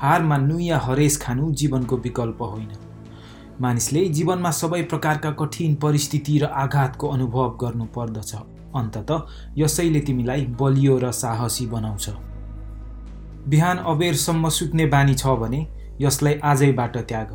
[0.00, 2.70] हार मान्नु या हरेस खानु जीवनको विकल्प होइन।
[3.60, 8.34] मानिसले जीवनमा सबै प्रकारका कठिन परिस्थिति र आघातको अनुभव गर्नु पर्दछ।
[8.76, 9.10] अन्तत
[9.58, 12.08] यसैले तिमीलाई बलियो र साहसी बनाउँछ।
[13.48, 15.66] बिहान अबेरसम्म सुत्ने बानी छ भने
[16.00, 17.30] यसलाई आजैबाट त्याग।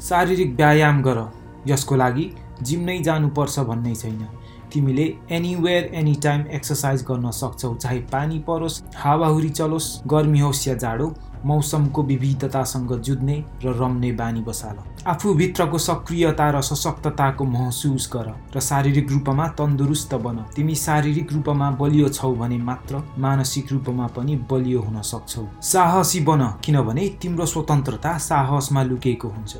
[0.00, 1.18] शारीरिक व्यायाम गर।
[1.66, 2.30] यसको लागि
[2.62, 4.26] जिम नै जानुपर्छ भन्ने छैन।
[4.72, 10.74] तिमीले एनिवेयर एनी टाइम एक्सर्साइज गर्न सक्छौ। चाहे पानी परोस् हावाहुरी चलोस् गर्मी होस् या
[10.74, 11.14] जाडो
[11.44, 19.10] मौसमको विविधतासँग जुझ्ने र रम्ने बानी बसाल। आफूभित्रको सक्रियता र सशक्तताको महसुस गर र शारीरिक
[19.12, 25.00] रूपमा तन्दुरुस्त बन। तिमी शारीरिक रूपमा बलियो छौ भने मात्र मानसिक रूपमा पनि बलियो हुन
[25.02, 29.56] सक्छौ। साहसी बन किनभने तिम्रो स्वतन्त्रता साहसमा लुकेको हुन्छ।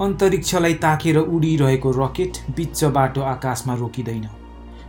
[0.00, 4.28] अन्तरिक्षलाई ताकेर उडिरहेको रकेट बिच बाटो आकाशमा रोकिँदैन।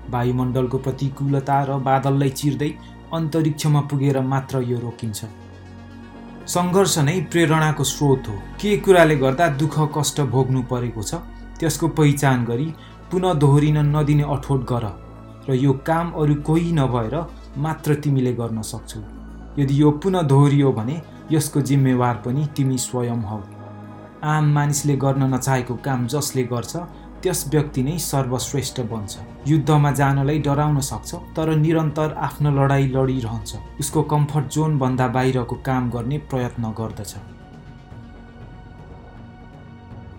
[0.10, 2.72] वायुमण्डलको प्रतिकूलता र बादललाई चिर्दै
[3.14, 5.26] अन्तरिक्षमा पुगेर मात्र यो रोकिन्छ।
[6.50, 11.16] सङ्घर्ष नै प्रेरणाको स्रोत हो। के कुराले गर्दा दुःख कष्ट भोग्नु परेको छ?
[11.60, 12.68] त्यसको पहिचान गरी
[13.12, 14.86] पुनः दोहोरिन नदिने अठोट गर
[15.50, 17.16] र यो काम अरू कोही नभएर
[17.58, 19.02] मात्र तिमीले गर्न सक्छौ।
[19.60, 21.02] यदि यो पुनः दोहोरियो भने
[21.32, 23.40] यसको जिम्मेवार पनि तिमी स्वयं हौ।
[24.24, 26.74] आम मानिसले गर्न नचाहेको काम जसले गर्छ
[27.24, 29.18] त्यस व्यक्ति नै सर्वश्रेष्ठ बन्छ।
[29.48, 36.18] युद्धमा जानलाई डराउन सक्छ तर निरन्तर आफ्नो लडाइँ लडिरहन्छ। उसको कम्फर्ट जोनभन्दा बाहिरको काम गर्ने
[36.30, 37.16] प्रयत्न गर्दछ।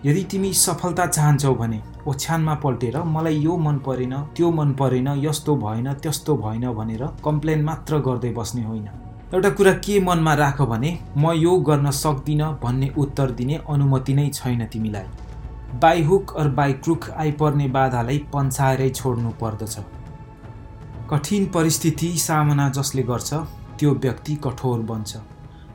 [0.05, 5.55] यदि तिमी सफलता चाहन्छौ भने ओछ्यानमा पल्टेर मलाई यो मन परेन त्यो मन परेन यस्तो
[5.55, 8.87] भएन त्यस्तो भएन भनेर कम्प्लेन मात्र गर्दै बस्ने होइन।
[9.33, 14.29] एउटा कुरा के मनमा राख भने म यो गर्न सक्दिनँ भन्ने उत्तर दिने अनुमति नै
[14.29, 15.05] छैन तिमीलाई।
[15.73, 19.77] By hook or by crook आइपर्ने बाधालाई पन्साएरै छोड्नु पर्दछ।
[21.09, 23.33] कठिन परिस्थिति सामना जसले गर्छ
[23.79, 25.17] त्यो व्यक्ति कठोर बन्छ।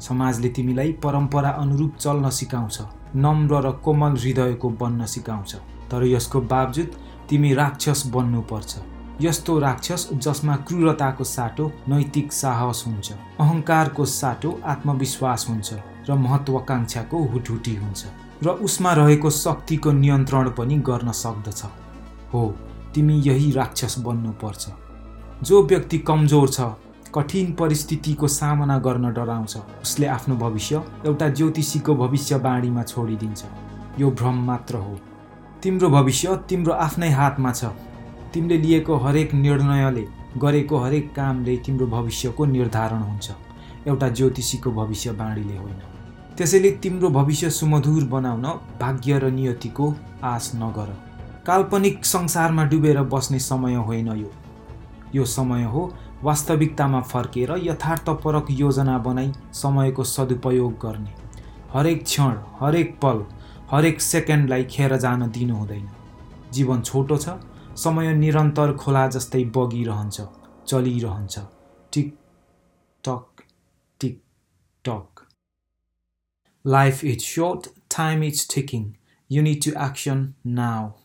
[0.01, 2.81] समाजले तिमीलाई परम्परा अनुरूप चल्न सिकाउँछ
[3.17, 5.55] नम्र र कोमल हृदयको बन्न सिकाउँछ।
[5.91, 6.97] तर यसको बावजुद
[7.29, 8.77] तिमी राक्षस बन्नुपर्छ
[9.21, 15.75] यस्तो राक्षस जसमा क्रूरताको साटो नैतिक साहस हुन्छ। अहङ्कारको साटो आत्मविश्वास हुन्छ
[16.09, 21.63] र महत्वाकांक्षाको हुटहुटी हुन्छ। र उसमा रहेको शक्तिको नियन्त्रण पनि गर्न सक्दछ।
[22.33, 22.55] हो
[22.95, 24.69] तिमी यही राक्षस बन्नुपर्छ।
[25.43, 26.61] जो व्यक्ति कमजोर छ
[27.15, 33.45] कठिन परिस्थितिको सामना गर्न डराउँछ उसले आफ्नो भविष्य एउटा ज्योतिषीको भविष्यवाणीमा छोडिदिन्छ।
[33.99, 34.99] यो भ्रम मात्र हो।
[35.63, 37.65] तिम्रो भविष्य तिम्रो आफ्नै हातमा छ।
[38.35, 40.05] तिमीले लिएको हरेक निर्णयले
[40.39, 43.31] गरेको हरेक कामले तिम्रो भविष्यको निर्धारण हुन्छ।
[43.87, 45.96] एउटा ज्योतिषीको भविष्यवाणीले होइन।
[46.39, 48.43] त्यसैले तिम्रो भविष्य सुमधुर बनाउन
[48.81, 50.93] भाग्य र नियतिको आश नगर।
[51.47, 54.31] काल्पनिक संसारमा डुबेर बस्ने समय होइन यो।
[55.15, 55.93] यो समय हो
[56.23, 61.15] वास्तविकतामा फर्केर यथार्थपरक योजना बनाई समयको सदुपयोग गर्ने।
[61.73, 63.25] हरेक क्षण हरेक पल
[63.71, 65.89] हरेक सेकेन्डलाई खेर जान दिनु हुँदैन।
[66.53, 67.39] जीवन छोटो छ
[67.77, 70.21] समय निरन्तर खोला जस्तै बगिरहन्छ
[70.69, 71.39] चलिरहन्छ।
[71.93, 72.17] Tick
[73.05, 73.45] tock
[74.01, 74.23] tick
[74.85, 75.16] tock.
[76.67, 78.97] Life is short, time is ticking.
[79.29, 80.97] You need to action now.